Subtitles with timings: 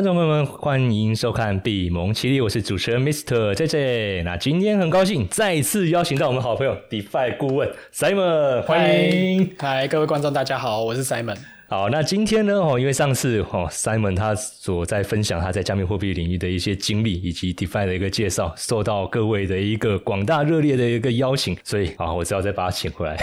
[0.00, 4.22] 观众朋友们，欢迎收看《比蒙奇力》，我是主持人 Mister J J。
[4.22, 9.54] 那今天很高兴再次邀请到我们好朋友 DeFi 顾问 Simon，欢迎。
[9.58, 11.36] 嗨，各位观众，大家好，我是 Simon。
[11.70, 12.54] 好，那今天呢？
[12.54, 23.16] 哦，因为上次哦，Simon 他所在分享他在加密货币领域的一些经历以及 DeFi 的一个介绍，受到各位的一个广大热烈的一个邀请，所以啊，我只好再把他请回来。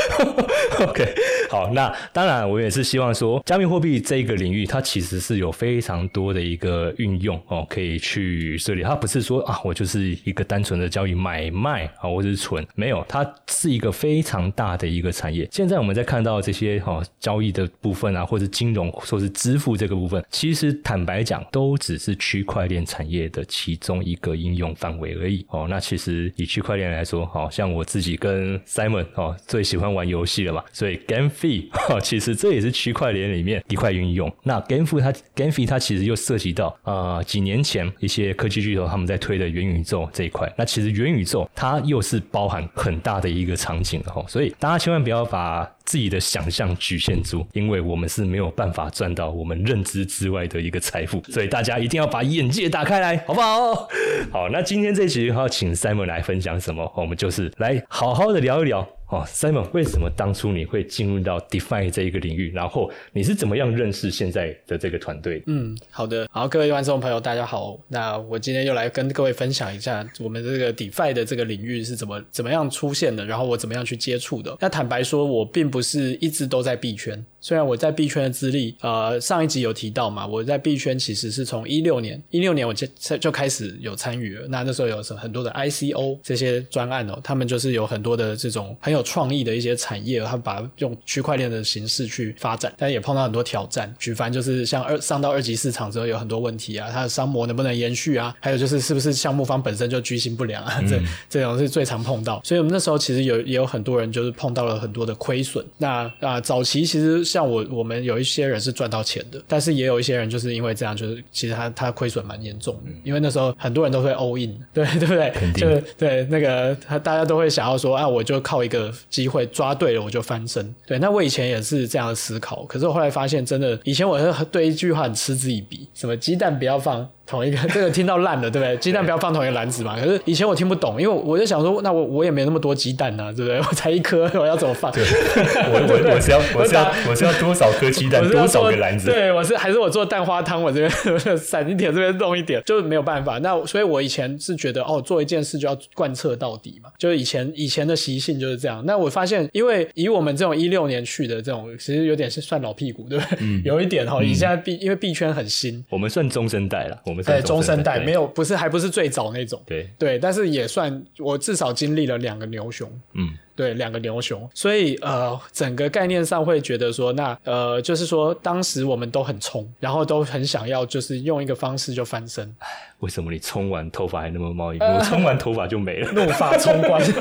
[0.80, 1.14] OK，
[1.50, 8.82] 好，那当然我也是希望说，加密货币这一个领域，它其实是有非常多的一个运用哦，可以去设立。
[8.82, 15.46] 它不是说啊，我就是一个单纯的交易买卖啊，或者是存，没有，它是一个非常大的一个产业。
[15.52, 17.68] 现在我们在看到这些哈交易的。
[17.80, 25.44] 部分啊，或者金融，或是支付这个部分，其实坦白讲，都只是区块链产业的其中一个应用范围而已。
[25.50, 34.32] 哦，那其实以区块链来说，好像我自己跟 Simon 哦最喜欢玩游戏了嘛，所以 GameFi 哈，其实这也是区块链里面一块运用。
[34.42, 40.52] 那 GameFi 它 GameFi 它其实又涉及到啊几年前一些科技巨头他们在推的元宇宙这一块。
[40.56, 53.88] 那其实元宇宙它又是包含很大的一个场景的哈，所以大家千万不要把自己的想象局限住，因为我们是没有办法赚到我们认知之外的一个财富，所以大家一定要把眼界打开来，好不好？
[54.32, 56.90] 好，那今天这集要请 Simon 来分享什么？
[56.96, 58.88] 我们就是来好好的聊一聊。
[59.14, 62.50] 哦，Simon，为什么当初你会进入到 DeFi 这一个领域？
[62.50, 65.40] 然后你是怎么样认识现在的这个团队？
[65.46, 67.78] 嗯，好的，好，各位观众朋友，大家好。
[67.86, 74.56] 那我今天又来跟各位分享一下我们这个 DeFi 的这个领域是怎么怎么样出现的，然后我怎么样去接触的。
[74.58, 82.86] 那坦白说，我并不是一直都在币圈，虽然我在币圈的资历，呃，上一集有提到嘛，我在币圈其实是从一六年，一六年我就
[83.18, 84.48] 就开始有参与了。
[84.48, 93.94] 那那时候有什很多的 ICO 这些专案哦，他们就是有很多的这种很有创意的一些产业，他们把用区块链的形式去发展，但也碰到很多挑战。
[93.98, 98.34] 举凡就是像二上到二级市场之后有很多问题啊，它的商模能不能延续啊？
[98.40, 100.82] 还有就是是不是项目方本身就居心不良啊？
[100.88, 102.40] 这这种是最常碰到。
[102.42, 105.62] 所以我们那时候其实有也有很多人就是碰到了很多的亏损。
[105.76, 112.92] 那啊，早期其实像我我们有一些人是赚到钱的，但是也有一些人就是因为这样，就是其实他他亏损蛮严重的。
[113.02, 115.32] 因为那时候很多人都会 all in， 对对不对？
[115.54, 119.24] 就是对那个他大家都会想要说啊，我就靠一个机。
[119.24, 120.74] 机会抓对了，我就翻身。
[120.86, 127.08] 对，那我以前也是这样的思考，可是我后来发现，真的，以前我是对一句话很嗤之以鼻，什么鸡蛋不要放。
[127.26, 128.76] 同一个 这个听到烂了，对不对？
[128.76, 129.96] 鸡蛋不要放同一个篮子嘛。
[129.98, 133.58] 可是以前我听不懂，因为我就想说，那我我也没那么多鸡蛋啊，对不对？
[133.64, 134.92] 我才一颗， 我要怎么放？
[134.92, 139.10] 我我我是要我是要我是要多少颗鸡蛋，多少个篮子？
[139.10, 143.38] 对，我是还是我做蛋花汤，我这边散一点，这边弄一点，就是没有办法。
[143.38, 146.90] 那所以，我以前是觉得，哦，做一件事就要贯彻到底嘛。
[146.98, 148.82] 就是以前以前的习性就是这样。
[148.86, 153.38] 那我发现，因为以我们这种一六年去的这种，其实有点是算老屁股，对不对？
[153.40, 154.18] 嗯，有一点哈。
[154.20, 156.98] 你现在币因为币圈很新，我们算中生代了。
[157.22, 159.88] 对中生代没有，不是还不是最早那种，对。
[159.98, 172.54] 对，但是也算我至少经历了两个牛熊，嗯，对，两个牛熊，所以呃，整个概念上会觉得说，那呃，就是说当时我们都很冲，然后都很想要，就是用一个方式就翻身。
[173.00, 174.78] 为什么你冲完头发还那么茂密？
[174.78, 177.02] 我冲完头发就没了， 怒发冲冠。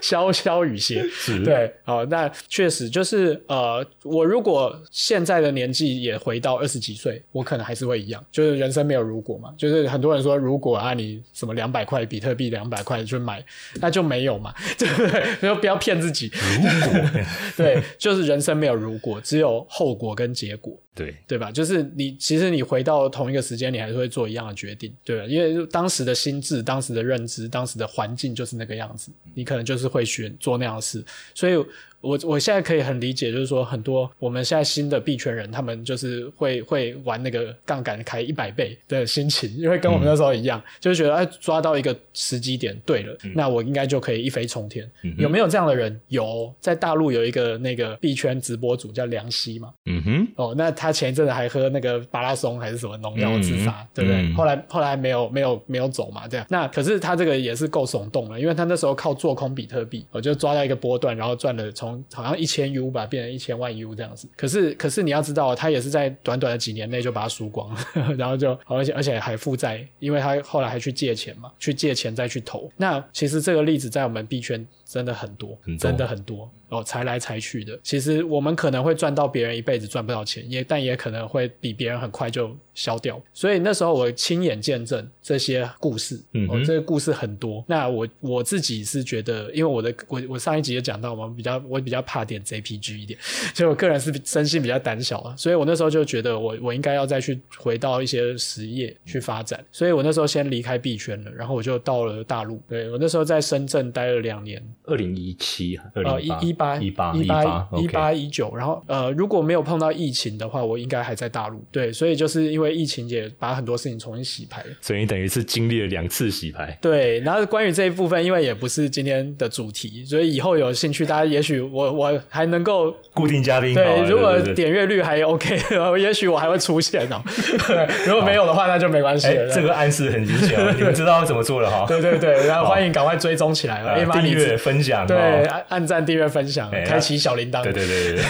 [0.00, 1.04] 潇潇雨歇，
[1.44, 13.44] 对，好，那确实就是呃，我如果现在的年纪也回到二十几岁，我可能还是会一样，就是人生没有如果嘛，就是很多人说如果啊，你什么两百块比特币两百块去买，
[13.80, 14.54] 那就没有嘛，
[14.96, 15.36] 对？
[15.36, 17.10] 不要不要骗自己，如果
[17.56, 20.76] 对，就是人生没有如果，只有后果跟结果。
[20.94, 21.52] 对对吧？
[21.52, 25.24] 就是你，其实你回到同一个时间，你还是会做一样的决定，对吧？
[25.26, 31.04] 因为当时的心智、当时的认知、当时的环境就是那个样子，你可能就是会选做那样的事，
[31.34, 31.56] 所以。
[32.00, 44.88] 我我现在可以很理解，就是说很多我们现在新的币圈人，他们就是会会玩那个杠杆开一百倍的心情，因为跟我们那时候一样，就是觉得哎抓到一个时机点对了，那我应该就可以一飞冲天。
[45.16, 46.00] 有没有这样的人？
[46.06, 49.72] 有，在大陆有一个那个币圈直播主叫梁希嘛。
[49.86, 50.28] 嗯哼。
[50.36, 54.32] 哦，那他前一阵子还喝那个巴拉松还是什么农药自杀，对不对？
[54.34, 56.46] 后来后来没有没有没有走嘛，这样。
[56.48, 61.87] 那可是他这个也是够耸动了，因为他那时候靠做空比特币，我就抓到一个波段，然后赚了从。
[62.12, 64.28] 好像一千 U 吧，变成一千万 U 这样子。
[64.36, 67.80] 可是，可是你要知道，他也是在短短的几年内就把它输光了，
[68.16, 72.70] 然后就而且而且还负债，因为他后来还去借钱嘛，去借钱再去投。
[72.76, 76.50] 那其实这个例子在我们币圈真的很多，真的很多。
[76.68, 77.78] 哦裁来裁去的。
[77.82, 83.20] 其实我们可能会赚到别人一辈子赚不到钱，也但也可能会比别人很快就消掉。
[83.32, 87.64] 所以那时候我亲眼见证这些故事，嗯哦，这个故事很多。
[87.68, 93.18] 那我我自己是觉得，因为我的我我上一集也讲到嘛，比较我比较怕点 JPG 一点，
[93.54, 102.60] 所以我个人是身心比较胆小啊，所以我那时候就觉得我我应该要再去回到一些实业去发展，所以我那时候先离开币圈了，然后我就到了大陆。
[102.68, 111.62] 对我那时候在深圳待了两年，二零一七、二呃，零一一八一八一八一八一九，然后呃，如果没有碰到疫情的话，我应该还在大陆。
[111.70, 114.64] 对，所以就是因为疫情也把很多事情重新洗牌。
[114.80, 116.76] 所以你等于是经历了两次洗牌。
[116.80, 125.58] 对，然后关于这一部分，因为也不是今天的主题，所以以后有兴趣，大家也许我我还能够固定嘉宾对，如果点阅率还 OK，
[126.00, 127.22] 也许我还会出现哦。
[127.66, 131.84] 对 如果没有的话，那就没关系这个暗示很明显哦， 你们知道怎么做了哈？
[131.86, 133.98] 对对对，然后欢迎赶快追踪起来了。
[134.18, 137.62] 订阅、分享，对哦按按赞、订阅、分享，哎开启小铃铛。
[137.62, 138.24] 对对对对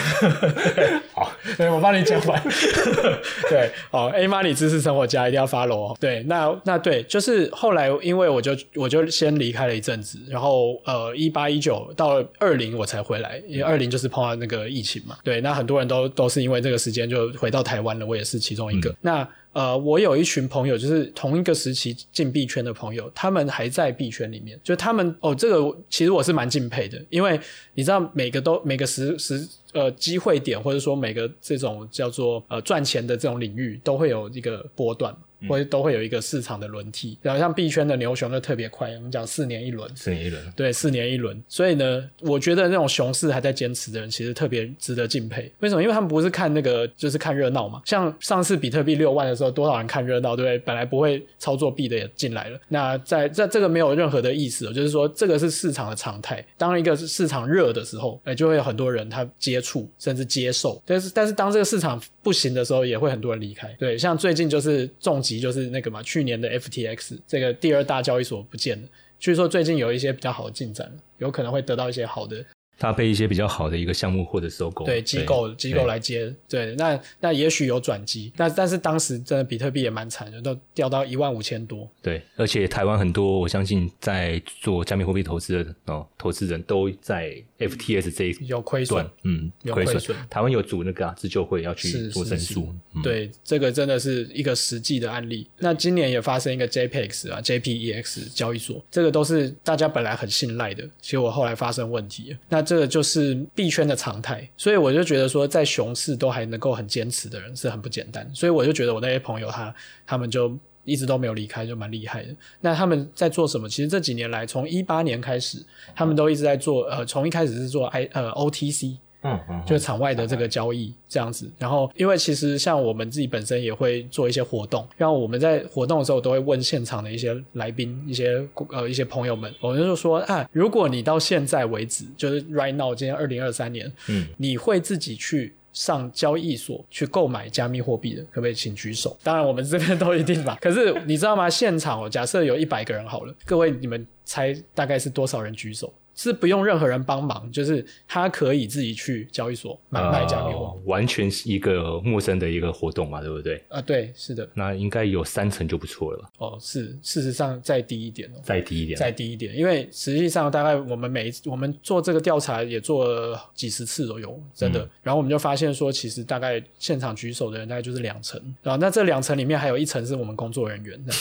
[0.75, 2.43] 对， 好，对，我帮你讲完。
[3.49, 5.97] 对，哦，A 妈，你知识生活家一定要 follow 哦。
[6.01, 15.17] 对，那那对，就是后来因为我就我就先离开了一阵子，然后呃，一八一九到二零我才回来，因为二零就是碰到那个疫情嘛。
[15.23, 18.95] 对，那很多人都都是因为这个时间就回到台湾了，我也是其中一个。
[19.01, 27.41] 那呃，我有一群朋友，就是同一个时期进币圈的朋友，他们还在币圈里面，就他们哦，这个其实我是蛮敬佩的，因为
[27.75, 35.15] 你知道每个都每个时时呃机会点，或者说每个这种叫做呃赚钱的这种领域，都会有一个波段。
[35.47, 41.41] 或者都会有一个市场的轮替，然后像币圈的牛熊就特别快，我们讲四年一轮，四年一轮，对，四年一轮。
[41.49, 45.51] 所以呢，我觉得那种熊市还在坚持的人，其实特别值得敬佩。
[45.61, 45.83] 为什么？
[45.83, 47.83] 因为他们不是看那个，就是看热闹嘛。
[47.85, 50.59] 像上次比特币六万的时候，多少人看热闹，对不对？
[50.61, 52.59] 本来不会操作币的也进来了。
[52.69, 56.45] 那在在这个没有任何的意思哦，就是说这个是市场的常态。
[56.57, 60.83] 当一个市场热的时候，哎，就会有很多人他接触甚至接受。
[60.85, 63.67] 但是但是当这个市场不行的时候，也会很多人离开。
[63.79, 68.87] 对，像最近就是重疾，就是那个嘛，去年的 FTX 这个第二大交易所不见了。
[69.19, 72.45] 据说最近有一些比较好的进展，有可能会得到一些好的
[72.77, 95.49] 搭配一些比较好的一个项目或者收购，对机构机构来接，对，那那也许有转机，那但是当时真的比特币也蛮惨的，都掉到一万五千多，对，而且台湾很多，我相信在做加密货币投资的哦，投资人都在 FTS 这一有亏损段，，嗯，亏有亏损台湾有组那个啊自救会要去做申诉，嗯对，这个真的是一个实际的案例。
[95.59, 102.39] 那今年也发生一个 JPEX 啊，JPEX 交易所，这个都是大家本来很信赖的，结果后来发生问题了。
[102.49, 108.29] 那这个就是币圈的常态，所以我就觉得说，在熊市都还能够很坚持的人是很不简单。
[108.35, 109.75] 所以我就觉得我那些朋友他
[110.07, 110.57] 他们就。
[110.89, 112.35] 一直都没有离开，就蛮厉害的。
[112.61, 113.69] 那他们在做什么？
[113.69, 115.59] 其实这几年来，从一八年开始，
[115.95, 116.85] 他们都一直在做。
[116.85, 121.51] 呃，从一开始是做 I 呃 OTC，嗯嗯，就是场外的这个交易这样子。
[121.59, 135.55] 然后，因为其实像我们自己本身也会做一些活动，然后我们在活动的时候都会问现场的一些来宾、一些呃一些朋友们，我们就说啊，如果你到现在为止，就是 right now，今天二零二三年，嗯，你会自己去。
[135.79, 139.17] 上交易所去购买加密货币的，可不可以请举手？
[139.23, 140.59] 当然，我们这边都一定吧。
[140.61, 141.49] 可是你知道吗？
[141.49, 145.95] 现场哦，假设有一百个人好了，各位你们猜大概是多少人举手？
[146.19, 150.81] 是不用任何人帮忙，就是他可以自己去交易所买卖加密货币。
[150.81, 153.63] 呃完全是一个陌生的一个活动嘛，对不对？
[153.69, 164.89] 啊，对，是的，那应该有三层就不错了，哦，是，事实上再低一点哦，再低一点，再低一点，因为实际上大概我们每一次我们做这个调查也做了几十次都有，真的。
[165.03, 170.99] 然后我们就发现说，其实大概现场举手的人大概就是两层，然后那这两层里面还有一层是我们工作人员。
[171.05, 171.13] 的，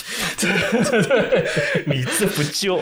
[1.86, 2.80] 你这不就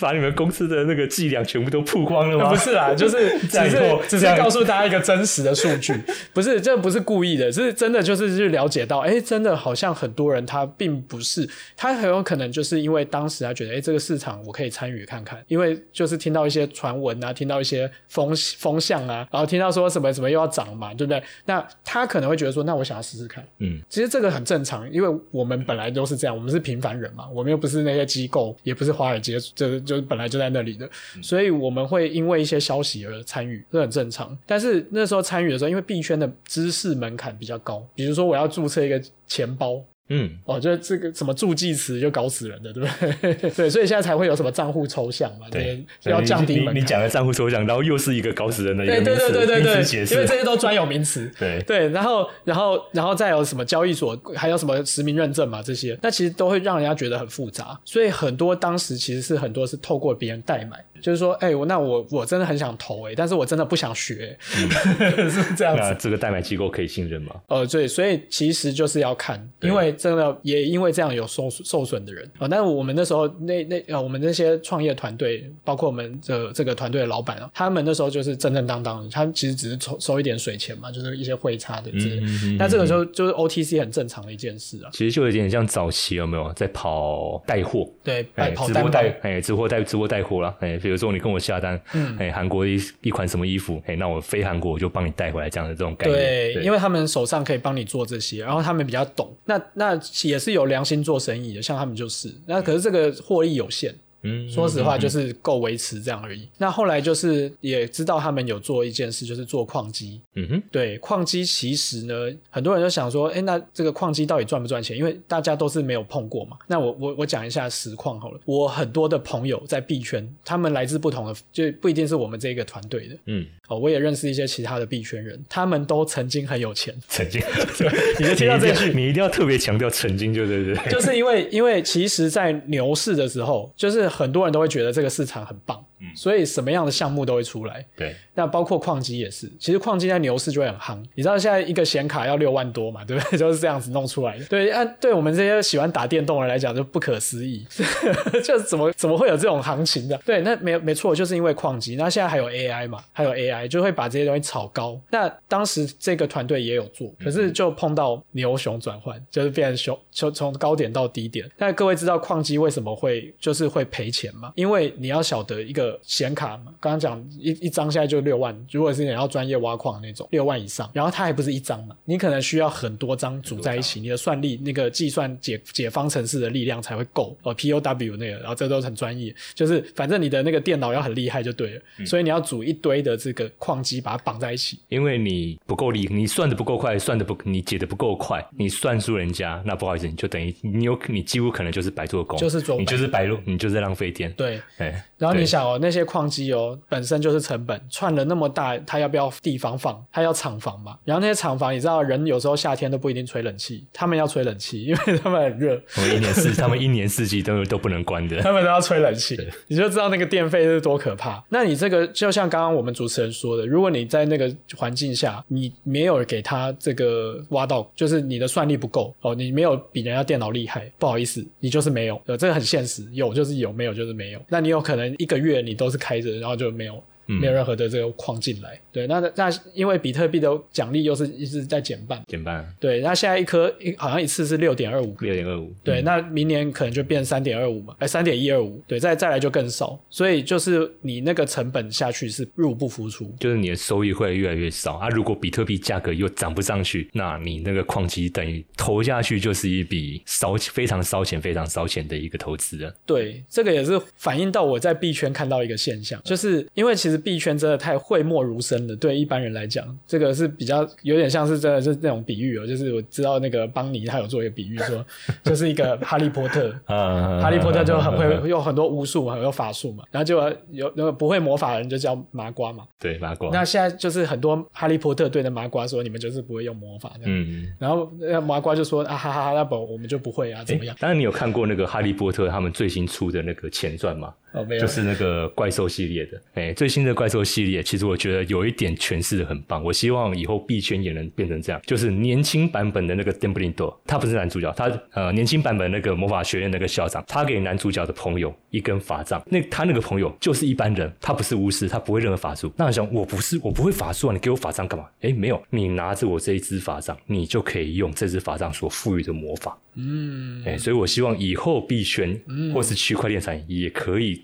[0.00, 2.50] 把你们公司的那个伎俩全部都曝光了吗？
[2.50, 5.94] 不是啦， 就是只是只是告诉大家一个真实的数据，
[6.34, 21.22] 不是这不是故意的，是真的就是去了解到，哎，真的好像很多人他并不是，他很有可能就是因为当时他觉得，哎，这个市场我可以参与看看，因为就是听到一些传闻啊，听到一些风风向啊，然后听到说什么什么又要涨嘛，对不对？
[21.44, 30.90] 那他可能会觉得说，那我想要试试看，嗯，其实这个很正常，因为我们本来都是这样，我们是平凡人嘛，我们又不是那些机构，也不是华尔街，就就本来就在那里的，
[31.22, 34.34] 所以所以我们会因为一些消息而参与，这很正常。
[34.46, 39.84] 但是那时候参与的时候，因为币圈的知识门槛比较高，比如说我要注册一个钱包。
[40.08, 42.88] 嗯，哦，就是这个什么助记词就搞死人的，对不
[43.20, 43.34] 对？
[43.50, 46.82] 对，所以现在才会有什么账户抽象嘛，对，就要降低你门槛。
[46.82, 51.30] 你讲的账户抽象，然后又是一个搞死人的一个对对名词对对因为这些都专有名词。
[51.38, 57.78] 对对，然后然后然后再有什么交易所，还有什么实名认证嘛，这些，那其实都会让人家觉得很复杂。
[57.84, 65.82] 所以很多当时其实是很多是透过别人代买，就是说，哎、我那我我真的很想投哎、但是我真的不想学、 是这样子。
[65.82, 67.34] 那这个代买机构可以信任吗？
[67.48, 72.24] 呃，对，所以其实就是要看，因为真的也因为这样有受受损的人。
[72.34, 82.22] 啊、呃但是我们那时候那那呃，我们那些创业团队，包括我们这这个团队的老板啊，他们那时候就是正正当当的，他们其实只是收收一点水钱嘛，就是一些汇差的之类的。
[82.22, 87.88] 嗯嗯嗯那这个时候就是 OTC 很正常的一件事啊，其实就有点像早期有没有在跑带货？
[88.02, 88.22] 对，
[88.66, 92.16] 直播带，哎，直播带直播带货啦，哎，比如说你跟我下单，嗯。
[92.18, 106.48] 哎，韩国一一款什么衣服，哎，那我飞韩国我就帮你带回来，这样的这种概念，对，因为他们手上可以帮你做这些，然后他们比较懂，那那那也是有良心做生意的，像他们就是，那可是这个获益有限，嗯，说实话，就是够维持这样而已。
[106.58, 110.20] 那后来就是也知道他们有做一件事，就是做矿机。
[110.34, 112.14] 嗯哼，对，矿机其实呢，
[112.50, 114.96] 很多人就想说，哎，那这个矿机到底赚不赚钱？
[114.96, 116.56] 因为大家都是没有碰过嘛。
[116.66, 118.40] 那我我我讲一下实况好了。
[118.44, 123.16] 我很多的朋友在币圈，他们来自不同的，就不一定是我们这个团队的。
[123.26, 126.94] 嗯，哦，我也认识一些其他的币圈人，他们都曾经很有钱。
[127.08, 127.40] 曾经，
[128.18, 137.84] 你就听到这句你一定要特别强调曾经，就对对对，就是因为，因为其实，在牛市的时候，就是很多人都会觉得这个市场很棒，嗯所以什么样的项目都会出来。
[137.96, 141.02] 对，那包括矿机也是，其实矿机在牛市就会很夯。
[141.14, 143.38] 你知道现在一个显卡要六万多嘛，对不对？
[143.38, 144.44] 就是这样子弄出来的。
[144.46, 147.66] 对，按、对我们这些喜欢打电动的人来讲，就不可思议，
[148.44, 150.16] 就怎么怎么会有这种行情的？
[150.24, 151.96] 对，那没没错，就是因为矿机。
[151.96, 155.00] 那现在还有 AI 嘛，还有 AI 就会把这些东西炒高。
[155.10, 161.50] 那当时这个团队也有做，可是就碰到牛熊转换，就是变成熊，就从高点到低点。
[161.56, 164.52] 那各位知道矿机为什么会就是会赔钱嘛？
[164.54, 184.78] 因为你要晓得一个显卡嘛，刚刚讲一一张现在就六万，如果是你要专业挖矿那种，六万以上，然后它还不是一张嘛，你可能需要很多张组在一起，你的算力那个计算解解方程式的力量才会够哦，POW 那个，然后这都很专业，就是反正你的那个电脑要很厉害就对了，所以你要组一堆的这个矿机把它绑在一起。
[184.88, 200.02] 因为你不够力，你算的不够快，算的不，你解的不够快，你算输人家，那不好意思，你就等于你有你几乎可能就是白做工，就是做你就是白路，你就是在浪费电，对，哎，然后你想哦，那些矿机哦，本身就是成本，串了那么大，它要不要地方放？
[200.10, 200.96] 它要厂房嘛。
[201.04, 209.36] 然后那些厂房，你知道，人有时候夏天都不一定吹冷气，他们要吹冷气， 因为他们很热，我们一年四， 他们一年四季都都不能关的，他们都要吹冷气，
[209.68, 211.44] 你就知道那个电费是多可怕。
[211.50, 224.40] 那你这个就像刚刚我们主持人说的，如果你在那个环境下，你没有给他这个挖到，就是你的算力不够哦，你没有比人家电脑厉害，不好意思，你就是没有，呃，这个很现实，有就是有，没有就是没有。
[224.48, 227.02] 那你有可能一个月你都是开着，然后就没有。
[227.26, 232.66] 没有任何的这个矿进来，对，那那因为比特币的奖励又是一直在减半，减半。
[232.78, 235.16] 对，那现在一颗一好像一次是六点二五。
[235.20, 243.34] 六点二五，对，那明年可能就变三点二五嘛，哎，三点一二五，对，再再来就更少，所以就是你那个成本下去是入不敷出。
[243.40, 244.94] 就是你的收益会越来越少。
[244.94, 245.08] 啊。
[245.08, 252.94] 如果比特币价格又涨不上去，那你那个矿机等于投下去就是一笔烧非常烧钱、非常烧钱的一个投资了。
[253.06, 265.04] 对，这个也是反映到我在币圈看到一个现象，就是因为其实币圈真的太讳莫如深了，对一般人来讲，这个是比较有点像是真的是那种比喻哦，就是我知道那个邦尼他有做一个比喻说，
[265.44, 270.36] 就是一个哈利波特，啊哈利波特就很会有很多巫术，很有法术嘛，然后就
[270.70, 272.84] 有那个不会魔法的人就叫麻瓜嘛。
[272.98, 277.66] 对麻瓜，那现在就是很多哈利波特对着麻瓜说：“你们就是不会用魔法。”这样，嗯。
[277.78, 289.82] 然后那麻瓜就说：“啊哈哈哈，那不我们就不会啊，怎么样当然，你有看过那个《哈利波特》他们最新出的那个前传吗？？”哦，没有，就是那个怪兽系列的，哎，最新的怪兽系列，其实我觉得有一点诠释的很棒。
[289.82, 302.72] 我希望以后币圈也能变成这样，就是年轻版本的那个 Dumbledore，他不是男主角，他呃年轻版本那个魔法学院那个校长，他给男主角的朋友一根法杖，那他那个朋友就是一般人，他不是巫师，他不会任何法术。
[302.76, 305.06] 那我想，我不是，我不会法术啊，你给我法杖干嘛？
[305.22, 309.76] 哎，没有，你拿着我这一支法杖，你就可以用这支法杖所赋予的魔法。
[309.96, 312.40] 嗯，哎，所以我希望以后币圈
[312.72, 314.43] 或是区块链产业也可以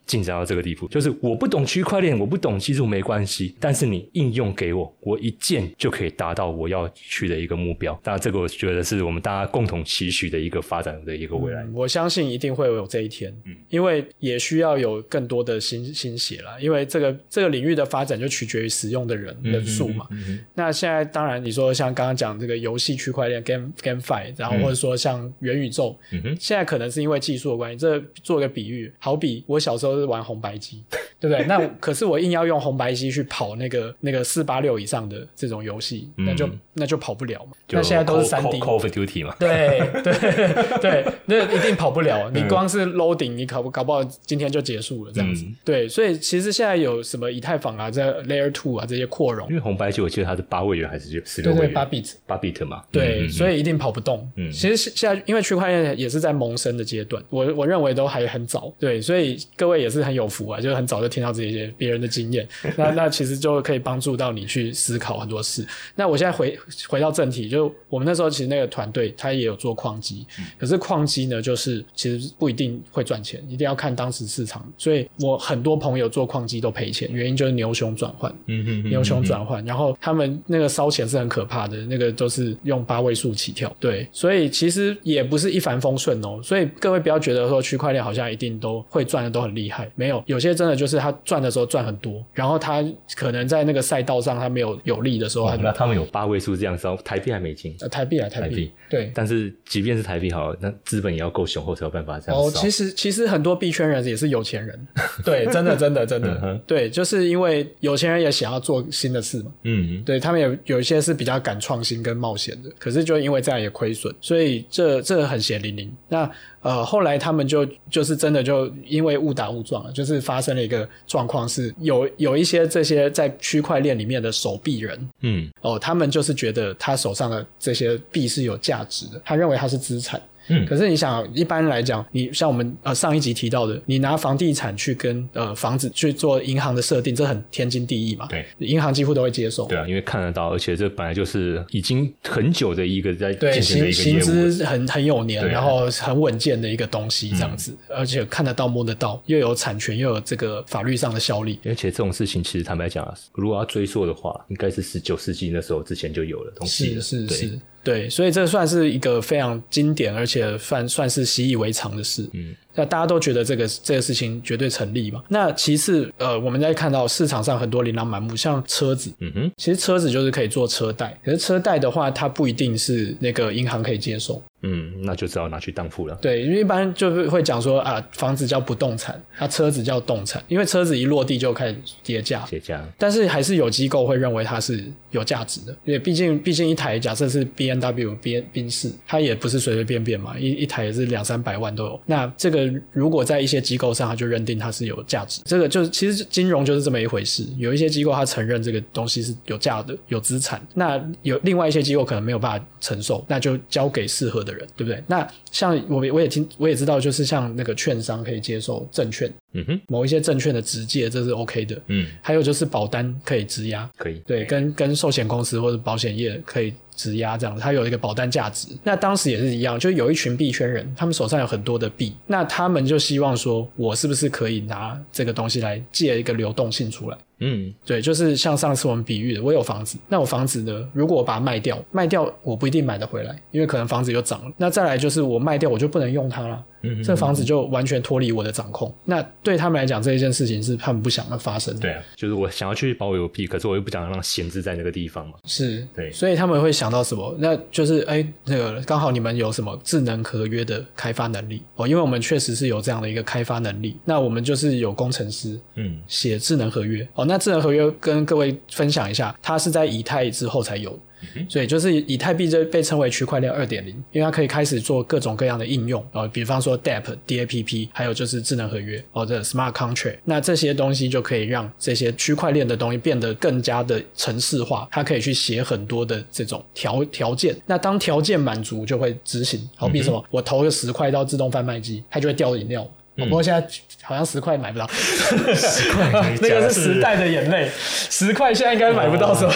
[0.11, 7.97] 进展到这个地步，就是我不懂区块链，我不懂技术没关系，但是你应用给我，我一键就可以达到我要去的一个目标。
[8.03, 11.65] 那这个我觉得是我们大家共同期许的一个发展的一个未来。
[11.73, 20.05] 我相信一定会有这一天，嗯，因为也需要有更多的新新血了，因为这个这个领域的发展就取决于使用的人人数嘛。
[20.11, 30.83] 嗯那现在当然你说像刚刚讲这个游戏区块链 game GameFi，然后或者说像元宇宙，嗯现在可能是因为技术的关系，这做个比喻，好比我小时候是玩红白机，
[31.19, 31.45] 对不对？
[31.45, 37.51] 那可是我硬要用红白机去跑那个那个四八六以上的这种游戏，那就那就跑不了嘛。
[37.69, 39.35] 那现在都是三 D Call of Duty 嘛？
[39.39, 42.29] 对对对，那一定跑不了。
[42.33, 45.45] 你光是 loading，你搞不搞不好今天就结束了这样子。
[45.63, 51.73] 对，所以其实现在有什么以太坊啊，这 Layer Two 啊这些扩容，因为红白机我记得它是八位元还是就十六位元？
[51.73, 52.83] 八 bit，八 bit 嘛。
[52.91, 54.29] 对，所以一定跑不动。
[54.35, 58.73] 嗯，其实现在因为区块链也是在萌生的阶段，我我认为都还很早。
[58.79, 65.65] 对，所以各位也是很有福啊，就是很早就听到这些别人的经验，那那其实就可以帮助到你去思考很多事。
[65.95, 66.57] 那我现在回
[66.87, 70.25] 回到正题，就我们那时候其实那个团队他也有做矿机，
[70.59, 74.65] 可是矿机呢，就是其实不一定会赚钱，一定要看当时市场。
[74.77, 83.73] 所以我很多朋友做矿机都赔钱，原因就是牛熊转换，嗯嗯，牛熊转换，然后他们那个烧钱是很可怕的，那个都是用八位数起跳。
[83.79, 86.39] 对，所以其实也不是一帆风顺哦。
[86.43, 92.83] 所以各位不要觉得说区块链好像一定都会赚的都很厉害，没有，有些真的就是他赚的时候赚很多，然后他
[93.15, 97.75] 可能在那个赛道上他没有有利的时候，那他们有八位数这样烧，台币还美金？
[97.79, 98.71] 呃，台币啊，台币。
[98.89, 104.87] 对，但是即便是台币好，那资本也要够雄厚才有办法这样哦，其实其实很多币圈人也是有钱人，
[105.23, 115.91] 对，真的真的真的，对，就是因为有钱人也想要做新的事嘛，嗯，对他们有有一些是比较敢创新跟冒险的，可是就因为这样也亏损，所以这这很血淋淋。
[116.09, 116.29] 那
[116.61, 130.21] 呃，后来他们就就是真的就因为误打误撞了，就是发生了一个状况，是有有一些这些在区块链里面的手币人，嗯，哦，他们就是觉得他手上的这些币是有价值的，他认为它是资产。
[130.47, 138.27] 嗯，可是你想，一般来讲，你像我们呃上一集提到的，你拿房地产去跟呃房子去做银行的设定，这很天经地义嘛。
[138.27, 139.65] 对，银行几乎都会接受。
[139.67, 151.59] 对啊，因为看得到，而且这本来就是已经很久的一个在对行行资很很有年，然后很稳健的一个东西这样子，而且看得到摸得到，又有产权，又有这个法律上的效力。
[151.65, 156.95] 而且这种事情其实坦白讲，如果要追溯的话，应该是十九世纪那时候之前就有了东西。
[156.95, 157.59] 是是是。
[157.83, 162.29] 对，所以这算是一个非常经典，而且算算是习以为常的事。
[162.33, 162.55] 嗯。
[162.75, 165.23] 那大家都觉得这个这个事情绝对成立嘛？
[165.27, 174.41] 那其次，呃，我们在看到市场上很多琳琅满目，像车子，嗯哼，其实车子就是可以做车贷，可是车贷的话，它不一定是那个银行可以接受。
[174.63, 176.15] 嗯，那就只好拿去当铺了。
[176.21, 182.45] 对，因为一般就是会讲说啊，房子叫不动产，它车子叫动产，因为车子一落地就开始跌价。
[182.47, 182.79] 跌价。
[182.95, 191.99] 但是还是有机构会认为它是有价值的，因为毕竟毕竟一台假设是 B N W 宾宾士，它也不是随随便便嘛，一一台也是两三百万都有。
[192.05, 192.81] 那这个。
[192.91, 197.45] 如果在一些机构上，他就认定它是有价值，这个就是其实金融就是这么一回事。
[197.57, 205.03] 有一些机构他承认这个东西是有价的、有资产，那有另外一些机构可能没有办法承受，那就交给适合的人，对不对？
[205.07, 216.73] 那像我我也听我也知道，就是像那个券商可以接受证券，嗯哼，某一些证券的直借这是 OK 的，嗯，还有就是保单可以质押，可以，对，跟跟寿险公司或者保险业可以。
[217.01, 218.67] 质押这样，它有一个保单价值。
[218.83, 227.17] 那当时也是一样，就有一群币圈人，他们手上有很多的币，那他们就希望说，我是不是可以拿这个东西来借一个流动性出来？
[227.41, 234.51] 嗯，对，就是像上次我们比喻的，我有房子，那我房子呢，如果我把它卖掉，卖掉我不一定买得回来，因为可能房子又涨了。
[234.57, 236.63] 那再来就是我卖掉，我就不能用它了。
[237.03, 238.91] 这房子就完全脱离我的掌控。
[239.05, 241.79] 那对他们来讲，这一件事情是他们不想要发生的。
[241.79, 245.35] 对啊，就是我想要去保有币，可是我又不想让闲置在那个地方嘛。
[245.45, 247.35] 是，对，所以他们会想到什么？
[247.37, 251.87] 那就是哎，那个刚好你们有什么智能合约的开发能力哦？
[251.87, 253.95] 因为我们确实是有这样的一个开发能力。
[254.03, 257.23] 那我们就是有工程师，嗯，写智能合约哦。
[257.31, 260.99] 那智能合约跟各位分享一下，它是在以太之后才有。
[261.47, 282.89] 所以就是以太币这被称为区块链二点零，因为它可以开始做各种各样的应用，呃，比方说 DApp、DAPP，还有就是智能合约或者 Smart Contract，那这些东西就可以让这些区块链的东西变得更加的程式化，它可以去写很多的这种条条件，那当条件满足就会执行，好比什么，我投个十块到自动贩卖机，它就会掉饮料。
[283.17, 283.67] 不过现在
[284.03, 286.09] 好像十块买不到，十块
[286.41, 289.53] 那个是时代的眼泪，十块现在应该买不到什么，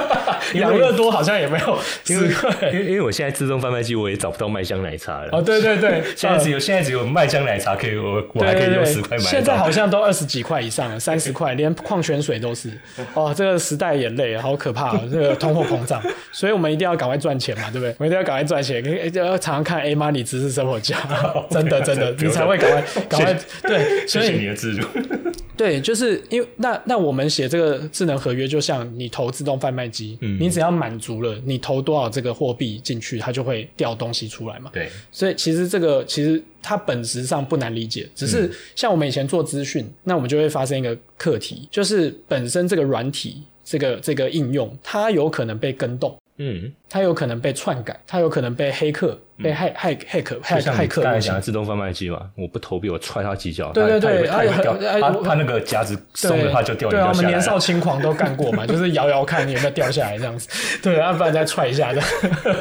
[0.54, 2.50] 养乐多好像也没有十块。
[2.72, 5.28] 因为因为我现在自动贩卖机我也找不到麦香奶茶了。
[5.32, 9.22] 哦，对对对，现在只有现在只有麦香奶茶可以，我我还可以用十块买。
[9.24, 12.70] 现在好像都二十几块以上了，三十块，连矿泉水都是。
[13.14, 17.90] 哦，这个时代眼泪好可怕，这个通货膨胀，所以我们一定要赶快赚钱嘛，对不对？
[17.98, 18.82] 我们一定要赶快赚钱，
[19.14, 20.96] 要常常看 A Money 知识生活家，
[21.50, 24.06] 真的真的，你才会赶快 赶快对。
[24.06, 24.86] 谢谢你的自助。
[25.56, 34.70] 对，就是因为那那我们写这个智能合约，就像你投自动贩卖机，你只要满足了你投多少这个货币进去，它就会掉东西出来嘛。
[34.72, 49.18] 对，所以其实这个其实它本质上不难理解，只是像我们以前做资讯，那我们就会发生一个课题，就是本身这个软体这个这个应用，它有可能被跟动，嗯，它有可能被篡改，它有可能被黑客。
[49.42, 56.88] 被骇骇骇客害害客，刚才讲的自动贩卖机嘛，我不投币，我踹他几脚，对对对，他掉，他他那个夹子松了，他就掉。
[56.88, 60.48] 对啊，我们年少轻狂都干过嘛，就是摇摇看你有没有掉下来这样子，
[60.80, 62.08] 对，要不然再踹一下这样。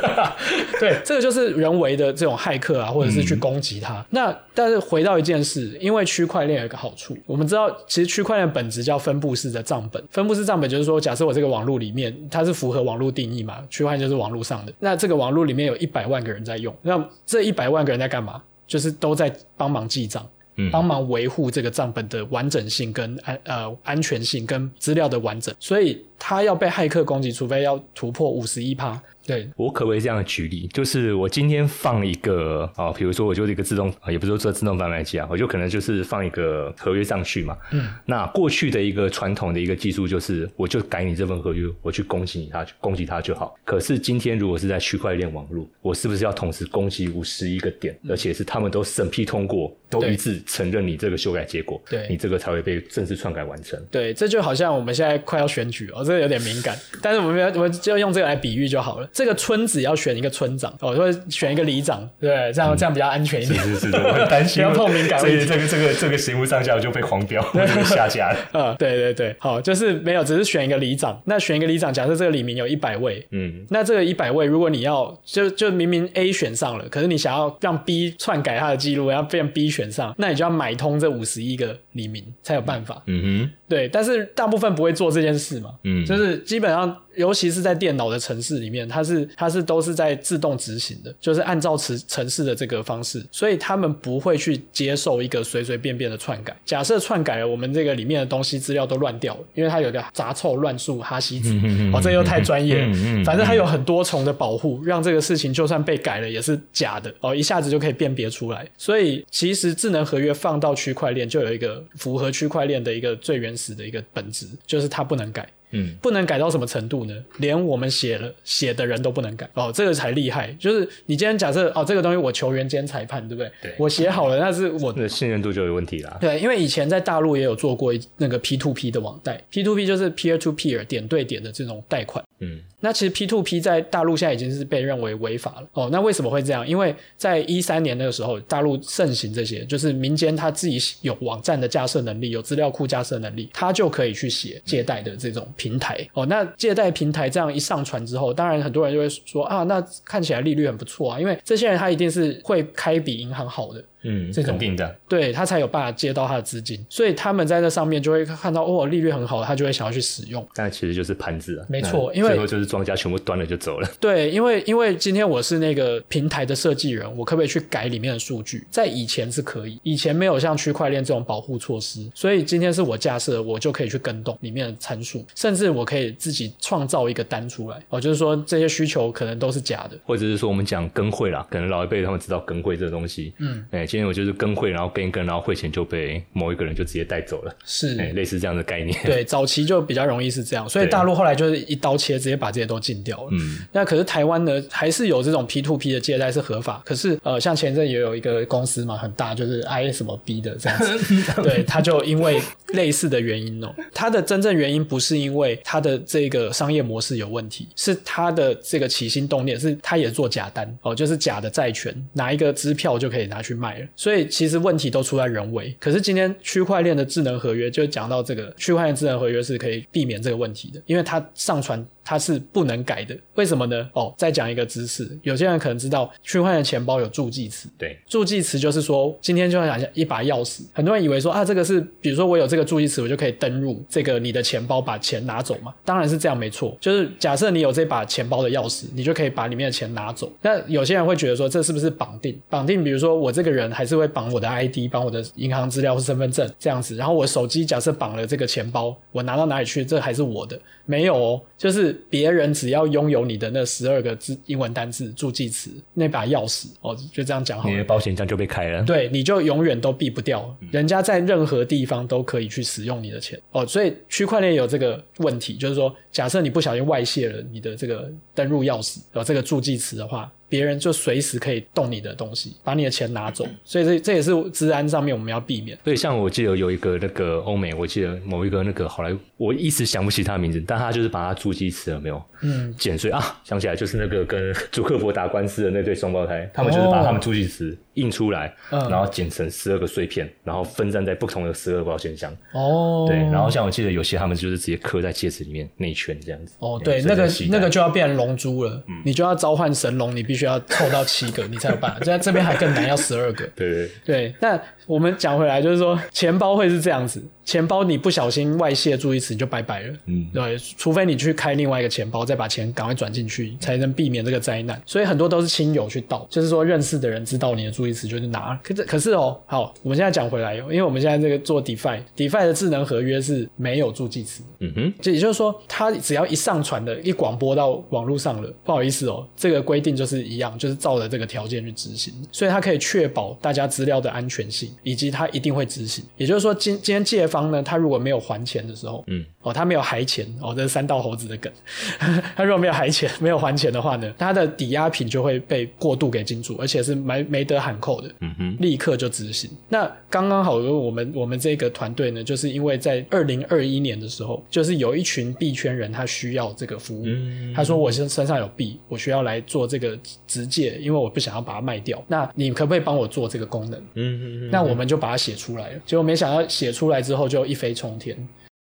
[0.80, 4.04] 对，这个就是人为的这种骇客啊，或者是去攻击他。
[4.10, 16.63] 那但是回到一件事，因为区块链有一个好处，我们知道其实区块链本质叫分布式的账本，分布式账本就是说，假设我这个网络里面它是符合网络定义嘛，区块链就是网络上的，那这个网络里面有一百万个人在。
[16.64, 18.42] 用那这一百万个人在干嘛？
[18.66, 20.26] 就是都在帮忙记账，
[20.72, 29.00] 帮忙维护这个账本的完整性跟安呃安全性跟资料的完整，所以他要被骇客攻击，除非要突破五十一趴。
[29.26, 30.68] 对我可不可以这样举例？
[30.74, 37.58] 就是我今天放一个啊，比如说我就是一个自动啊，也不是说做自动贩卖机啊，我就可能就是放一个合约上去嘛。
[37.72, 37.88] 嗯。
[38.06, 43.56] 那过去的一个传统的一个技术就是，我就改你这份合约，我去攻击你它，攻击它就好。
[43.64, 53.82] 可是今天如果是在区块链网络，我是不是要同时攻击五十一个点，而且是他们都审批通过，都一致承认你这个修改结果，对，你这个才会被正式篡改完成。
[53.90, 59.10] 对，这就好像我们现在快要选举哦，这个有点敏感，但是我们要我们就用这个来比喻就好了。
[59.14, 59.94] 这个村子要。
[60.04, 63.58] 选一个村长，哦，或者选一个里长，对，这样这样比较安全一点。
[63.64, 65.18] 是是是，我很担心， 不要透明感。
[65.18, 67.42] 所以这个这个这个刑务上下就被黄标，
[67.86, 68.38] 下架了。
[68.52, 71.22] 嗯， 对对对，好，就是没有，只是选一个里长。
[71.26, 83.02] 那选一个里长，假设这个里面有一百位，嗯，那这个一百位，如果你要就就明明 A 选上了，可是你想要让 B 篡改他的记录，要变 B 选上，那你就要买通这五十一个里民才有办法。
[83.06, 86.96] 嗯哼，对，但是大部分不会做这件事嘛，嗯，就是基本上。
[87.16, 96.58] 尤其是在电脑的城市里面，它是它是都是在自动执行的，就是按照城城市的这个方式，所以他们不会去接受一个随随便便的篡改。
[96.66, 101.54] 假设篡改了，我们这个里面的东西资料都乱掉了，因为它有个杂凑乱数哈希子，
[101.94, 103.24] 哦，这又太专业了。
[103.24, 108.68] 反正它有很多重的保护，让这个事情就算被改了也是假的哦，一下子就可以辨别出来。
[108.76, 115.48] 所以其实智能合约放到区块链就有一个符合区块链的一个最原始的一个本质，就是它不能改。
[115.74, 117.14] 嗯，不能改到什么程度呢？
[117.38, 120.56] 连我们写了写的人都不能改哦，这个才厉害。
[120.60, 123.52] 就是你今天假设哦，这个东西我球员兼裁判，对不对？
[123.62, 126.18] 对，我写好了，那是我的信任度就有问题啦。
[126.22, 132.24] 对，因为以前在大陆也有做过那个 P to P 的网贷，P to P 就是 peer to peer 点对点的这种贷款。
[132.40, 135.90] 嗯，那其实 P to P 在大陆现在已经是被认为违法了哦。
[135.92, 136.68] 那为什么会这样？
[136.68, 146.26] 因为在一三年那个时候，大陆盛行这些，就是民间他自己有网站的架设能力，有资料库架设能力，他就可以去写借贷的这种平台哦。
[146.26, 153.82] 那借贷平台这样一上传之后，当然很多人就会说啊，那看起来利率很不错啊，因为这些人他一定是会开比银行好的。
[154.04, 160.46] 嗯，这肯定的，对他才有办法接到他的资金，所以他们在这上面就会看到哦，利率很好，他就会想要去使用。
[160.54, 163.90] 但其实就是盘子啊，没错，因为最后就是庄家全部端了就走了。
[164.00, 168.66] 对，因为因为今天我是那个平台的设计人，我可不可以去改里面的数据？
[168.70, 177.82] 在以前是可以，以前没有像区块链这种保护措施，所以今天是我架设，我就可以去跟动里面的参数，甚至我可以自己创造一个单出来。
[177.90, 183.34] 哦，就是说这些需求可能都是假的，或者是说我们讲更会啦，可能老一辈他们知道更会这个东西。
[183.38, 184.74] 嗯，哎，今天我就是跟会。
[184.74, 188.98] 然后跟一跟，然后汇钱就被某一个人就直接带走了，是类似这样的概念。
[189.06, 193.28] 对， 早期就比较容易是这样，所以大陆后来就是一刀切，直接把这些都禁掉了。
[193.34, 196.82] 嗯，那可是台湾呢，还是有这种 P to P 的借贷是合法。
[196.84, 200.98] 可是呃，像前阵也有一个公司嘛，很大，就是 I 什么 B 的这样子，
[201.44, 213.83] 对，他就因为类似的原因哦，他的真正原因不是因为他的这个商业模式有问题，是他的这个起心动念是他也做假单哦，就是假的债权，拿一个支票就可以拿去卖了。
[213.96, 215.44] 所以其实问题都出在人。
[215.54, 223.18] 为，可是今天区块链的智能合约就讲到这个区块链智能合约是可以避免这个问题的，因为它上传它是不能改的。
[223.36, 223.90] 为什么呢？
[223.94, 227.70] 哦，再讲一个知识，有些人可能知道，区块链钱包有助记词。
[227.78, 230.62] 对，助记词就是说，今天就像讲一下一把钥匙。
[230.74, 235.74] 很多人以为说啊，这个是，比如说我有这个助记词，我就可以登入这个你的钱包，把钱拿走嘛。
[235.86, 236.78] 当然是这样，没错。
[236.80, 240.32] 就是假设你有这把钱包的钥匙，你就可以把里面的钱拿走。
[240.42, 242.40] 那有些人会觉得说，这是不是绑定？
[242.50, 246.96] 绑定，比如说我这个人还是会绑我的 ID，绑我的银行资料或身份证这样子。
[246.96, 250.60] 然后我手机假设绑了这个钱包，我拿到哪里去，这还是我的。
[250.86, 257.72] 没有哦，就是别人只要拥有你的那十二个字英文单字助记词那把钥匙哦，就这样讲好了。
[257.72, 258.84] 你的保险箱就被开了。
[258.84, 263.66] 对，你就永远都避不掉，人家在任何地方都可以去使用你的钱哦。
[263.66, 270.32] 所以区块链有这个问题，就是说，假设你不小心外泄了你的这个登录钥匙有这个助记词的话。
[270.54, 275.76] 别人就随时可以动你的东西，把你的钱拿走，所以这这也是治安上面我们要避免。
[275.84, 282.24] 对，像我记得有一个那个欧美，我记得某一个那个好莱，我一时想不起他的名字，但他就是把他助记词了没有？
[282.44, 292.32] 嗯，减税啊，想起来就是那个跟 祖克伯打官司的那对双胞胎，他们就是把他们助记词印出来，然后剪成十二个碎片，然后分散在不同的十二个保险箱。
[292.54, 296.56] 哦，对，然后像我记得有些他们就是直接刻在戒指里面内圈这样子。
[296.60, 300.44] 哦，对，那个那个就要变龙珠了，你就要召唤神龙，你必须。
[300.44, 302.00] 要凑到七个，你才有办法。
[302.04, 303.48] 在这边还更难，要十二个。
[303.56, 304.36] 对对对。
[304.42, 307.26] 那我们讲回来，就是说，钱包会是这样子。
[307.46, 309.94] 钱包你不小心外泄注意词，你就拜拜了。
[310.06, 314.82] 嗯，对，除非你去开另外一个钱包，再把钱赶快转进去，才能避免这个灾难。
[314.86, 318.60] 所以很多都是亲友去盗，就是说认识的人知道你的注意词就去拿。
[318.64, 324.44] 可是可是哦，好，我们现在讲回来，因为我们现在这个做 DeFi，DeFi 的智能合约是没有助记词。
[324.60, 336.04] 嗯哼，就也就是说，它只要一上传的，一广播到网络上了，不好意思哦，这个规定就是一样，就是照着这个条件去执行，所以它可以确保大家资料的安全性，以及它一定会执行。
[336.18, 341.52] 也就是说，今今天借方呢，他如果没有还钱的时候，嗯，哦，他没有还钱，哦，这是三道猴子的梗。
[342.36, 349.50] 他如果没有还钱，没有还钱的话呢，他的抵押品就会被过度给金主，而且是没没得喊扣的，嗯哼，立刻就执行。
[349.70, 357.06] 那刚刚好，我们我们这个团队呢，就是因为在二零二一年的时候，就是有一群币圈人他需要这个服务，
[357.54, 362.02] 他说我身身上有币，我需要来做这个直借，因为我不想要把它卖掉。
[362.08, 363.80] 那你可不可以帮我做这个功能？
[363.96, 365.80] 嗯嗯，那我们就把它写出来了。
[365.86, 368.16] 结果没想到写出来之后就一飞冲天，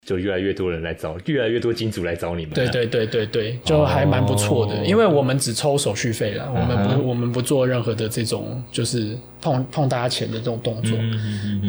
[0.06, 2.54] 就越来越多人来找，越来越多金主来找你们。
[2.54, 10.98] 对对对对对，就还蛮不错的，因为我们只抽手续费了，我们不我们不做任何的这种就是碰碰大家钱的这种动作。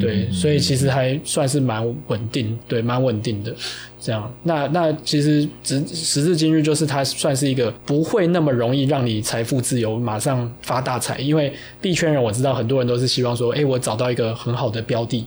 [0.01, 3.55] 对，所以其实还算是蛮稳定，对，蛮稳定的。
[4.05, 11.17] 这样，那那其实时时至今日，就是它算是一个不会那么容易让你财富自由、马上发大财。
[11.17, 15.25] 因为币圈人我知道很多人都是希望说，哎，我找到一个很好的标的，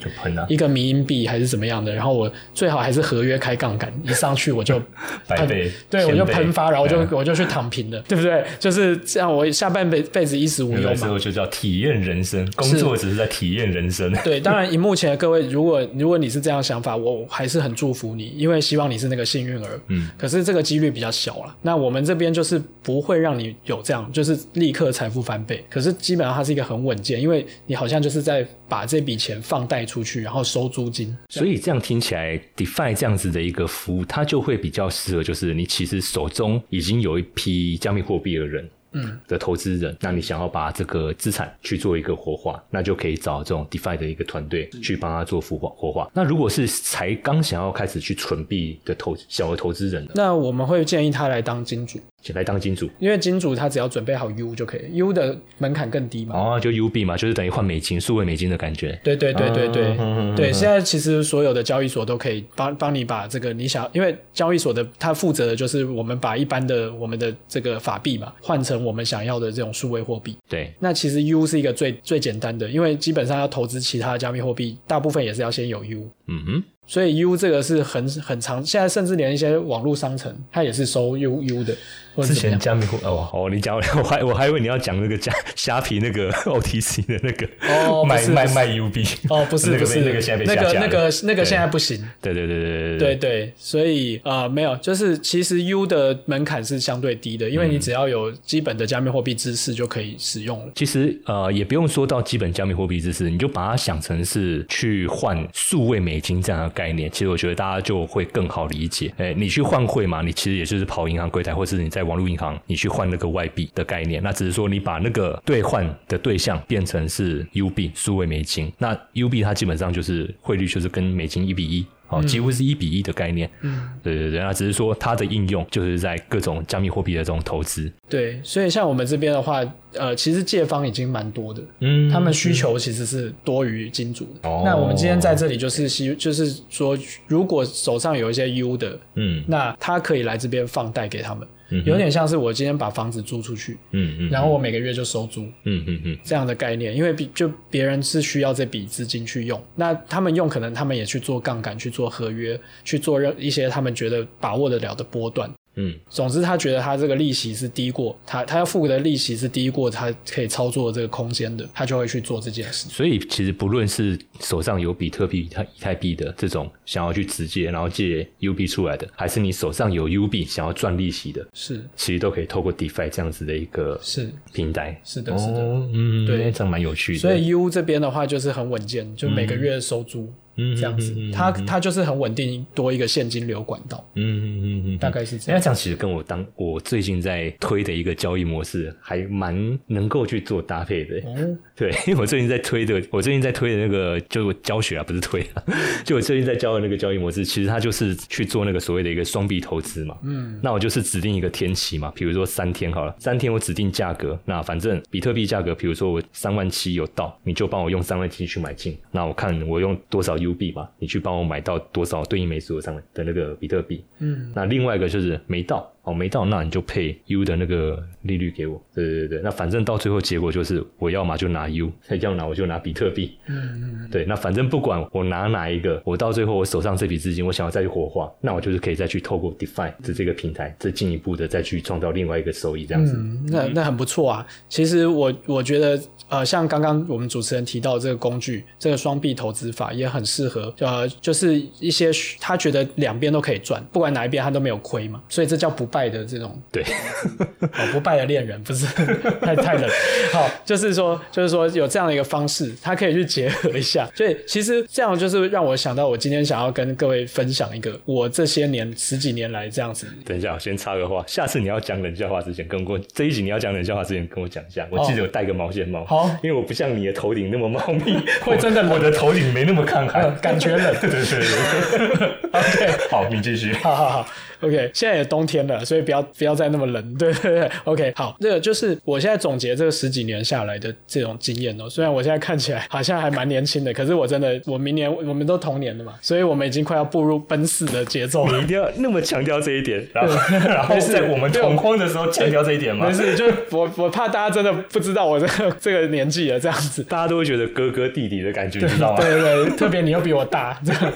[0.47, 4.79] 一个迷因币还是怎么样的，然后我最好还是合约开杠杆，一上去我就
[5.27, 8.43] 喷，对我就喷发，然后我就我就去躺平了，对不对？
[8.59, 10.95] 就是这样，我下半辈辈子衣食无忧嘛。
[10.95, 14.13] 时候就叫体验人生，工作只是在体验人生。
[14.23, 18.61] 对，当然以目前的各位，如果如果你是这样想法，我还是很祝福你，因为。
[18.67, 21.55] 希望你是那个幸运儿，嗯，可是这个几率比较小了。
[21.61, 25.63] 那我们这边就是不会让你有这样，就是立刻财富翻倍。
[25.69, 31.15] 可是基本上它是一个很稳健，因为你好像就是在把这笔钱放贷出去，然后收租金。
[31.29, 38.69] 所以这样听起来，DeFi 这样子的一个服务，它就会比较适合，就是你其实手中已经有一批加密货币的人。
[38.97, 46.09] 嗯，的投资人，那你想要把这个资产去做一个活化，那就可以找这种 DeFi 的一个团队去帮他做孵化活化。
[46.13, 51.99] 那如果是才刚想要开始去存币的投小额投资人，那我们会建议他来当金主。
[52.33, 56.35] 来当金主，因为金主他只要准备好 U 就可以，U 的门槛更低嘛。
[56.35, 58.99] 哦，就 U 币嘛，就是等于换美金、数位美金的感觉。
[59.01, 59.95] 对对对对对
[60.35, 70.35] 对，现在其实所有的交易所都可以帮帮你把这个你想，因为交易所的他负责的就是我们把一般的我们的这个法币嘛换成我们想要的这种数位货币。
[70.49, 76.09] 对，那其实 U 是一个最最简单的，因为基本上要投资其他加密货币，大部分也是要先有 U。
[76.27, 76.63] 嗯哼。
[76.87, 81.75] 所以 U 这个是很很长，现在甚至连一些网络商城，它也是收 U U 的。
[82.23, 92.03] 之前加密货哦哦，你讲 我还我还以为你要讲那个加虾皮那个 O T C 的那个哦，卖卖卖 U B 哦，不是 不是那个现在被那个那个那个现在不行。
[92.19, 100.71] 对对对对对对对，所以呃没有，就是其实 U 的门槛是相对低的，因为你只要有基本的加密货币知识就可以使用了。
[100.73, 107.11] 其实呃也不用说到基本加密货币知识，你就把它想成是去换数位美金这样的概念。
[107.11, 107.57] 其实我觉得。
[107.57, 114.21] 大家就会更好理解，哎，你去换汇嘛，你其实也就是跑银行柜台，或是你在网络银行，你去换那个外币的概念。
[114.21, 118.71] 那只是说你把那个兑换的对象变成是 U 币，数位美金。
[118.77, 121.83] 那 U 币它基本上就是汇率就是跟美金一比一。
[122.09, 123.49] 哦，几乎是一比一的概念。
[123.61, 127.91] 嗯，对对对，那只是说它的应用就是在各种加密货币的这种投资。
[128.09, 129.61] 对，所以像我们这边的话，
[129.93, 134.49] 呃，其实借方已经蛮多的，嗯他们需求其实是多于金主的。
[134.49, 145.43] 哦那我们今天在这里就是希，就是说，如果手上有一些 U 的，嗯那他可以来这边放贷给他们，嗯有点像是我今天把房子租出去，嗯嗯然后我每个月就收租。
[145.63, 155.49] 嗯嗯嗯这样的概念，因为比就别人是需要这笔资金去用，那他们用可能他们也去做杠杆、去做合约、去做任一些他们觉得把握得了的波段。
[155.77, 162.89] 嗯总之，他觉得他这个利息是低过他他要付的利息是低过他可以操作这个空间的，他就会去做这件事。
[162.89, 174.99] 所以其实不论是手上有比特币、以太以太币的这种想要去直接然后借 UB 出来的，还是你手上有 UB 想要赚利息的，是其实都可以透过 DeFi 这样子的一个是平台。
[175.03, 175.59] 是的，是的。
[175.59, 177.19] 哦，嗯，对这样蛮有趣的。
[177.19, 180.33] 所以 U 这边的话就是很稳健，就每个月收租、嗯
[180.75, 185.57] 这样子，它它就是很稳定，多一个现金流管道，嗯嗯嗯嗯，大概是这样。
[185.57, 191.17] 那这样其实跟我当我最近在推的一个交易模式还蛮能够去做搭配的。
[191.17, 195.63] 哦，对，因为我最近在推的，我最近在推的那个就教学啊，不是推啊，
[196.03, 200.17] 就我最近在教的那个交易模式，其实它就是去做那个所谓的一个双币投资嘛。
[200.23, 214.03] 嗯，那我就是指定一个天期嘛，比如说三天好了，三天我指定价格，那反正比特币价格，比如说我三万七有到，你就帮我用三万七去买进，那我看我用多少 U 币嘛，你去帮我买到多少对应枚数上的那个比特币。
[214.19, 215.91] 嗯，那另外一个就是没到。
[216.03, 218.79] 哦，没到，那你就配 U 的那个利率给我。
[218.93, 223.37] 对对对对，那反正到最后结果就是，我要么就拿 U， 要拿我就拿比特币。
[223.47, 233.13] 嗯嗯，对，那反正不管我拿哪一个，我到最后我手上这笔资金，我想要再去活化，那我就是可以再去透过 DeFi 的这个平台，再进一步的再去创造另外一个收益，这样子。
[233.17, 234.45] 嗯，那那很不错啊。
[234.67, 246.83] 其实我我觉得，呃，像刚刚我们主持人提到这个工具，这个双币投资法也很适合，呃，就是一些他觉得两边都可以赚，不管哪一边他都没有亏嘛，所以这叫不败的这种对，
[247.61, 248.85] 哦，不败的恋人 不是
[249.41, 249.89] 太太冷。
[250.31, 254.09] 好，就是说，就是说有这样的一个方式，他可以去结合一下。
[254.15, 260.07] 所以其实这样就是让我想到，我今天想要跟各位分享一个我这些年十几年来这样子。
[260.25, 264.87] 等一下，我先插个话，下次你要讲冷笑话之前，跟我这一集你要讲冷笑话之前跟我讲一下。
[264.89, 266.29] 我记得我戴个毛线帽，好。
[266.43, 270.21] 因为我不像你的头顶那么茂密， 会真的我的头顶没那么抗寒。
[270.23, 270.95] 呃，感觉冷。
[271.01, 271.09] 对。
[271.09, 272.27] 对对对。
[272.51, 273.73] OK，好，你继续。
[273.73, 274.27] 好好好
[274.61, 281.89] ，OK，现在也冬天了，所以不要不要再那么冷，对对对，OK，好，这个就是我现在总结这个十几年下来的这种经验哦。
[281.89, 288.57] 虽然我现在看起来好像还蛮年轻的，可是我真的，我明年我们都同年的嘛，所以我们已经快要步入奔四的节奏了。
[288.57, 290.35] 你一定要那么强调这一点，然 后
[290.67, 293.13] 然后在我们同框的时候强调这一点吗没？
[293.13, 297.03] 事，就我我怕大家真的不知道我这个这个年纪了，这样子。
[297.03, 299.21] 大家都会觉得哥哥弟弟的感觉，你知道吗？
[299.23, 301.13] 对对对，特别你又比我大，这样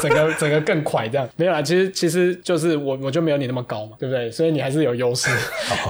[0.00, 1.60] 整个整个更快，这样没有啦。
[1.60, 4.30] 其实其实就是我我就没有你那么高嘛，对不对？
[4.30, 5.28] 所以你还是有优势，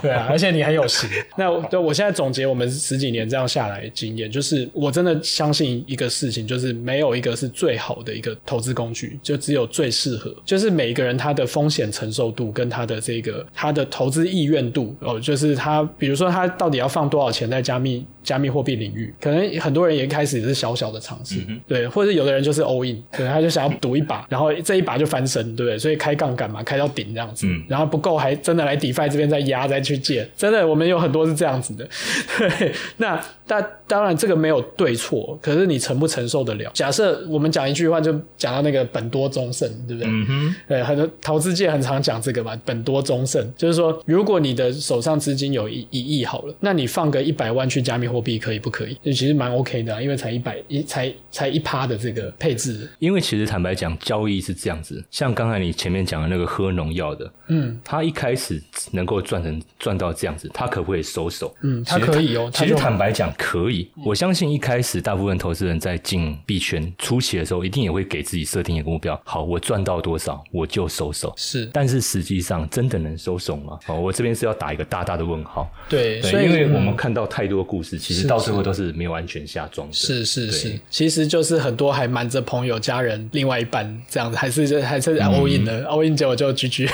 [0.00, 1.08] 对啊，而且你很有型。
[1.36, 25.78] 那我对我现在总结我们十几年这样下来的经验，就是我真的相信一个事情，就是没有一个是最好的一个投资工具，就只有最适合，就是每一个人他的风险承受度跟他的这个他的投资意愿度哦，就是他比如说他到底要放多少钱在加密加密货币领域，可能很多人也一开始也是小小的尝试，对，或者有的人就是 all in，可能，他就想要赌一把，然后这一把就翻身，对不对？
[25.78, 31.88] 所以开杠杆嘛，开到顶这样子，然后不够还真的来 DeFi 这边再压再去借，真的我们有很多是这样子的，
[32.38, 36.70] 对，那但当然这个没有对错，可是你承不承受得了？
[36.72, 40.10] 假设我们讲一句话，就讲到那个本多忠胜，对不对？
[40.10, 48.94] 嗯哼，对，很多投资界很常讲这个嘛，本多忠胜，就是说，如果你的手上资金有一一亿好了，那你放个一百万去加密货币可以不可以？
[49.04, 58.58] 就其实蛮 OK 的、啊，因为才一百一才才一趴的这个配置，因为其实坦白讲，交易是这样子，像刚才你前面讲的那个喝农药的，嗯他一开始
[58.92, 61.54] 能够赚成赚到这样子，他可不可以收手？
[61.60, 63.81] 嗯，他可以哦，其实坦白讲，可以。
[64.04, 69.20] 我相信一开始大部分投资人在进币圈初期的时候，一定也会给自己设定一个目标。
[69.24, 71.32] 好，我赚到多少我就收手。
[71.36, 73.78] 是但是实际上真的能收手吗？
[73.86, 75.70] 哦，我这边是要打一个大大的问号。
[75.88, 79.92] 对，所，以因为我嗯们看到太多故事，其实到最后都是没有安全下装的。
[79.92, 86.88] 是是是，其实就是很多还瞒着朋友、家人、另外一半这样子，还是还是 all in 的、all in 结果就 GG。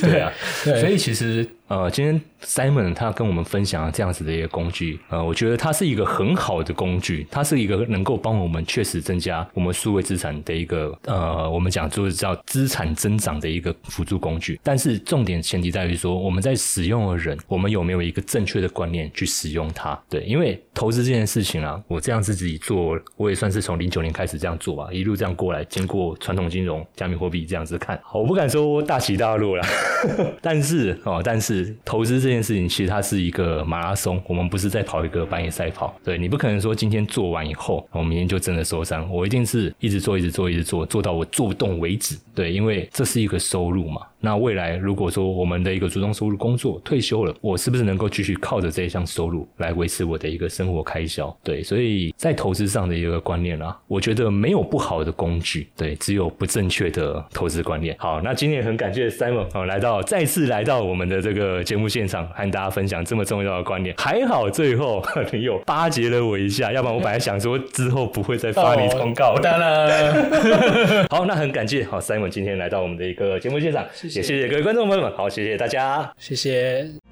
[0.00, 0.32] 对啊，
[0.64, 14.58] 对所以其实呃，今天 Simon 他跟我们分享了这样子的一个工具，呃，我觉得它是一个很好的工具，它是一个能够帮我们确实增加我们数位资产的一个呃，我们讲就是叫资产增长的一个辅助工具。
[14.64, 19.96] 但是重点前提在于说，我们在使用的人，我们有没有一个正确的观念去使用它？
[20.08, 29.64] 对，因为投资这件事情啊，我这样子自己做，我也算是从零九年开始这样做吧，一路这样过来，经过传统金融、加密货币这样子看，我不敢说大起大落啦，
[30.42, 35.94] 但是哦，但是投资这件事情其实它是一个马拉松，我们不是在跑一个半夜赛跑。
[36.04, 39.08] 对你不可能说今天做完以后，我明天就真的受伤。
[39.10, 42.16] 我一定是一直做，一直做，一直做，做到我做不动为止。
[42.34, 44.02] 对，因为这是一个收入嘛。
[44.20, 51.34] 那未来如果说我们的一个主动收入工作退休了，我是不是能够继续靠着这一项收入来维持我的一个生活开销？
[51.42, 57.96] 对，所以在投资上的一个观念啊，我觉得没有不好的工具，对，只有不正确的投资观念。
[57.98, 63.94] 好，那今天很感谢 Simon 哦，来到再次来到我们的这个节目现场，和大家分享这么重要的观念。
[63.96, 65.02] 还好最后
[65.32, 70.30] 你有巴结了我一下，要不然我本来想说之后不会再发你通告当然，
[71.08, 73.84] 好，那很感谢好 Simon 今天来到我们的一个节目现场。
[74.18, 77.09] 也谢谢各位观众朋友们，好，谢谢大家，谢谢。